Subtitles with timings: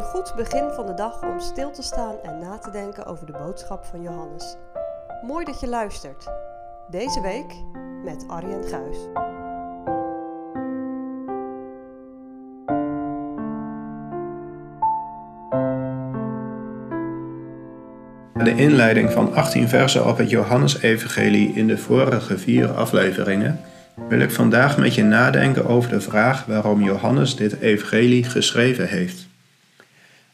[0.00, 3.26] Een goed begin van de dag om stil te staan en na te denken over
[3.26, 4.56] de boodschap van Johannes.
[5.26, 6.28] Mooi dat je luistert.
[6.90, 7.54] Deze week
[8.04, 8.96] met Arjen Guis.
[18.44, 23.60] De inleiding van 18 versen op het Johannesevangelie in de vorige vier afleveringen
[24.08, 29.29] wil ik vandaag met je nadenken over de vraag waarom Johannes dit evangelie geschreven heeft.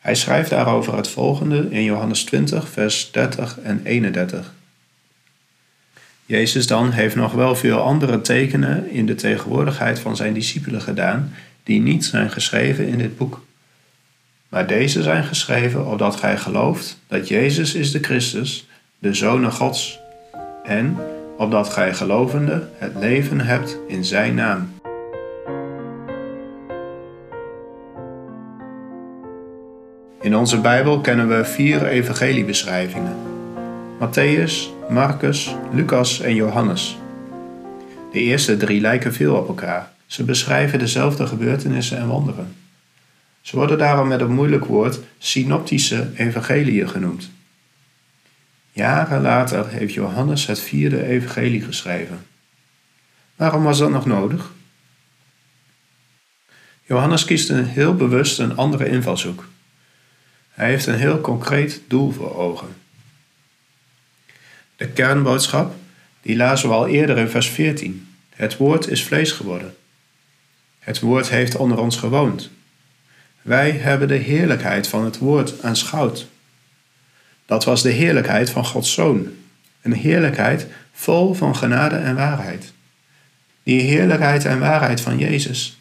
[0.06, 4.52] Hij schrijft daarover het volgende in Johannes 20, vers 30 en 31.
[6.27, 11.34] Jezus dan heeft nog wel veel andere tekenen in de tegenwoordigheid van zijn discipelen gedaan,
[11.62, 13.45] die niet zijn geschreven in dit boek.
[14.48, 18.66] Maar deze zijn geschreven opdat gij gelooft dat Jezus is de Christus,
[18.98, 19.98] de Zoon Gods,
[20.65, 20.96] en
[21.37, 24.74] opdat gij gelovende het leven hebt in zijn naam.
[30.27, 33.16] In onze Bijbel kennen we vier evangeliebeschrijvingen:
[34.01, 34.52] Matthäus,
[34.91, 36.96] Marcus, Lucas en Johannes.
[38.13, 39.93] De eerste drie lijken veel op elkaar.
[40.07, 42.57] Ze beschrijven dezelfde gebeurtenissen en wonderen.
[43.41, 47.30] Ze worden daarom met een moeilijk woord synoptische evangeliën genoemd.
[48.73, 52.27] Jaren later heeft Johannes het vierde evangelie geschreven.
[53.37, 54.52] Waarom was dat nog nodig?
[56.83, 59.45] Johannes kiest een heel bewust een andere invalshoek.
[60.57, 62.76] Hij heeft een heel concreet doel voor ogen.
[64.76, 65.75] De kernboodschap,
[66.22, 68.09] die lazen we al eerder in vers 14.
[68.31, 69.77] Het woord is vlees geworden.
[70.78, 72.50] Het woord heeft onder ons gewoond.
[73.43, 76.27] Wij hebben de heerlijkheid van het woord aanschouwd.
[77.47, 79.28] Dat was de heerlijkheid van Gods Zoon.
[79.82, 82.72] Een heerlijkheid vol van genade en waarheid.
[83.62, 85.78] Die heerlijkheid en waarheid van Jezus.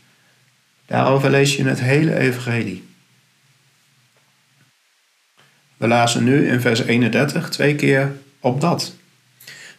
[0.86, 2.94] Daarover lees je in het hele Evangelie.
[5.78, 8.94] We lazen nu in vers 31 twee keer op dat.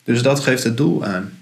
[0.04, 1.32] Dus dat geeft het doel aan.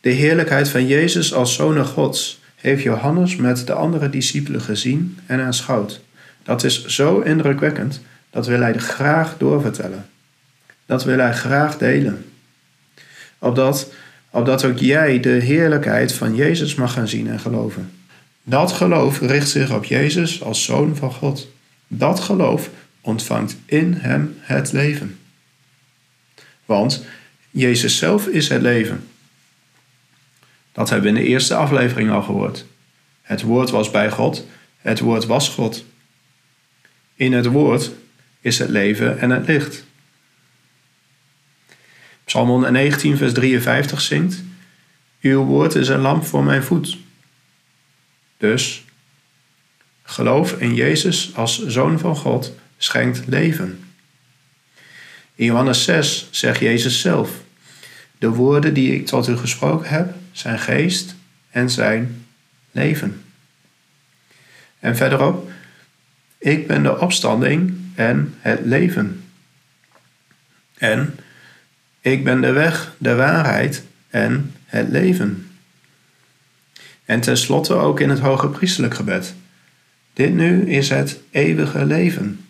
[0.00, 5.40] De heerlijkheid van Jezus als Zoon Gods heeft Johannes met de andere discipelen gezien en
[5.40, 6.00] aanschouwd.
[6.42, 10.08] Dat is zo indrukwekkend, dat wil hij graag doorvertellen.
[10.86, 12.24] Dat wil hij graag delen.
[13.38, 13.92] Opdat,
[14.30, 17.90] opdat ook jij de heerlijkheid van Jezus mag gaan zien en geloven.
[18.42, 21.48] Dat geloof richt zich op Jezus als Zoon van God.
[21.86, 25.18] Dat geloof ontvangt in hem het leven.
[26.64, 27.04] Want
[27.50, 29.08] Jezus zelf is het leven.
[30.72, 32.64] Dat hebben we in de eerste aflevering al gehoord.
[33.22, 34.46] Het woord was bij God,
[34.78, 35.84] het woord was God.
[37.14, 37.90] In het woord
[38.40, 39.84] is het leven en het licht.
[42.24, 44.42] Psalm 119, vers 53 zingt:
[45.20, 46.98] Uw woord is een lamp voor mijn voet.
[48.36, 48.84] Dus
[50.02, 52.52] geloof in Jezus als Zoon van God
[52.82, 53.84] schenkt leven.
[55.34, 57.30] In Johannes 6 zegt Jezus zelf:
[58.18, 61.14] De woorden die ik tot u gesproken heb, zijn geest
[61.50, 62.26] en zijn
[62.70, 63.22] leven.
[64.78, 65.50] En verderop:
[66.38, 69.24] Ik ben de opstanding en het leven.
[70.74, 71.18] En
[72.00, 75.50] ik ben de weg, de waarheid en het leven.
[77.04, 79.34] En tenslotte ook in het hoge priestelijk gebed.
[80.12, 82.44] Dit nu is het eeuwige leven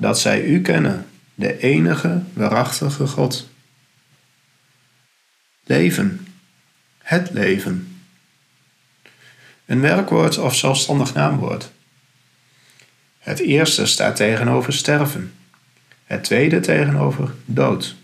[0.00, 3.48] dat zij u kennen, de enige waarachtige God.
[5.64, 6.26] Leven,
[6.98, 8.00] het leven.
[9.66, 11.70] Een werkwoord of zelfstandig naamwoord.
[13.18, 15.34] Het eerste staat tegenover sterven,
[16.04, 17.94] het tweede tegenover dood.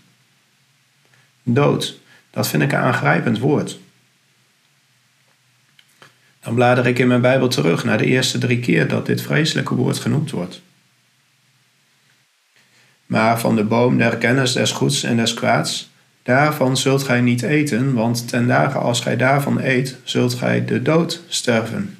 [1.43, 3.79] Dood, dat vind ik een aangrijpend woord.
[6.39, 9.75] Dan blader ik in mijn Bijbel terug naar de eerste drie keer dat dit vreselijke
[9.75, 10.61] woord genoemd wordt.
[13.05, 15.89] Maar van de boom der kennis des goeds en des kwaads,
[16.23, 20.81] daarvan zult gij niet eten, want ten dagen als gij daarvan eet, zult gij de
[20.81, 21.97] dood sterven.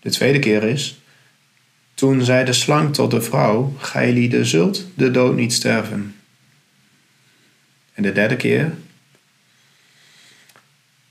[0.00, 1.00] De tweede keer is,
[1.94, 6.14] toen zei de slang tot de vrouw, gij lieden zult de dood niet sterven.
[7.94, 8.72] En de derde keer,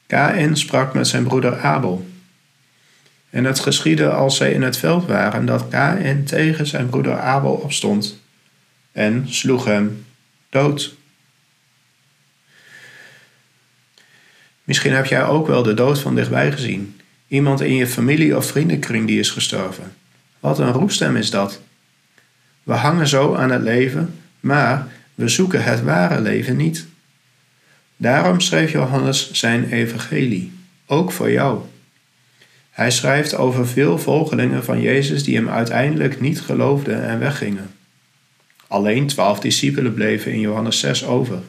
[0.07, 2.07] Kain sprak met zijn broeder Abel.
[3.29, 7.53] En het geschiedde als zij in het veld waren dat Kain tegen zijn broeder Abel
[7.53, 8.19] opstond
[8.91, 10.05] en sloeg hem
[10.49, 10.95] dood.
[14.63, 16.99] Misschien heb jij ook wel de dood van dichtbij gezien.
[17.27, 19.93] Iemand in je familie of vriendenkring die is gestorven.
[20.39, 21.61] Wat een roepstem is dat.
[22.63, 26.85] We hangen zo aan het leven, maar we zoeken het ware leven niet.
[27.97, 30.51] Daarom schreef Johannes zijn evangelie,
[30.85, 31.61] ook voor jou.
[32.77, 37.75] Hij schrijft over veel volgelingen van Jezus die hem uiteindelijk niet geloofden en weggingen.
[38.67, 41.41] Alleen twaalf discipelen bleven in Johannes 6 over.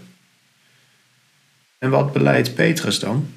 [1.79, 3.29] En wat beleidt Petrus dan?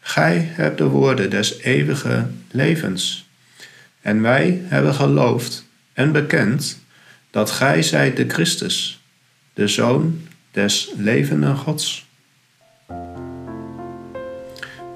[0.00, 3.28] Gij hebt de woorden des eeuwige levens.
[4.00, 6.78] En wij hebben geloofd en bekend
[7.30, 9.00] dat gij zijt de Christus,
[9.54, 12.06] de Zoon des levenden Gods.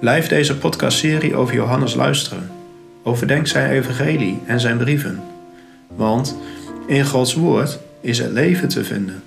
[0.05, 2.51] Blijf deze podcastserie over Johannes luisteren.
[3.03, 5.23] Overdenk zijn evangelie en zijn brieven.
[5.89, 6.37] Want
[6.87, 9.23] in Gods woord is het leven te vinden.